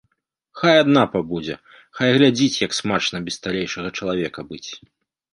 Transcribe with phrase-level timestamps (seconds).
[0.59, 1.57] Хай адна пабудзе,
[1.99, 4.65] хай глядзіць, як смачна без сталейшага чалавека быць.